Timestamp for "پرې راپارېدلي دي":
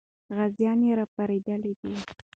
0.91-1.93